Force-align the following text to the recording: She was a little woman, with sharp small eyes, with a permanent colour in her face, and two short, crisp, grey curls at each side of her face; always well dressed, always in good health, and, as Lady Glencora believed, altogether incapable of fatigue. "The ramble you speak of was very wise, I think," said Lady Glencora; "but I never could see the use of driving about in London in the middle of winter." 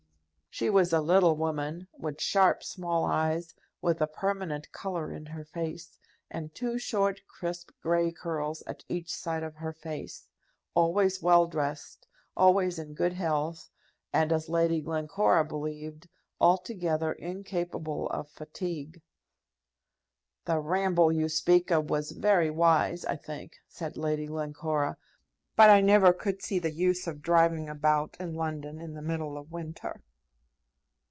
She 0.53 0.69
was 0.69 0.91
a 0.91 0.99
little 0.99 1.37
woman, 1.37 1.87
with 1.97 2.19
sharp 2.19 2.61
small 2.61 3.05
eyes, 3.05 3.55
with 3.81 4.01
a 4.01 4.05
permanent 4.05 4.69
colour 4.73 5.09
in 5.09 5.27
her 5.27 5.45
face, 5.45 5.97
and 6.29 6.53
two 6.53 6.77
short, 6.77 7.21
crisp, 7.25 7.71
grey 7.81 8.11
curls 8.11 8.61
at 8.67 8.83
each 8.89 9.09
side 9.15 9.43
of 9.43 9.55
her 9.55 9.71
face; 9.71 10.27
always 10.75 11.21
well 11.21 11.47
dressed, 11.47 12.05
always 12.35 12.77
in 12.77 12.93
good 12.93 13.13
health, 13.13 13.69
and, 14.11 14.33
as 14.33 14.49
Lady 14.49 14.81
Glencora 14.81 15.45
believed, 15.45 16.09
altogether 16.41 17.13
incapable 17.13 18.09
of 18.09 18.27
fatigue. 18.29 19.01
"The 20.43 20.59
ramble 20.59 21.13
you 21.13 21.29
speak 21.29 21.71
of 21.71 21.89
was 21.89 22.11
very 22.11 22.49
wise, 22.51 23.05
I 23.05 23.15
think," 23.15 23.55
said 23.69 23.95
Lady 23.95 24.25
Glencora; 24.27 24.97
"but 25.55 25.69
I 25.69 25.79
never 25.79 26.11
could 26.11 26.41
see 26.43 26.59
the 26.59 26.71
use 26.73 27.07
of 27.07 27.21
driving 27.21 27.69
about 27.69 28.17
in 28.19 28.35
London 28.35 28.81
in 28.81 28.93
the 28.95 29.01
middle 29.01 29.37
of 29.37 29.49
winter." 29.49 30.01